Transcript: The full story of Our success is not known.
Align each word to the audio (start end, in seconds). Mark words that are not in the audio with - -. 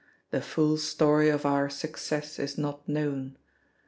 The 0.31 0.41
full 0.41 0.77
story 0.79 1.29
of 1.29 1.45
Our 1.45 1.69
success 1.69 2.39
is 2.39 2.57
not 2.57 2.89
known. 2.89 3.37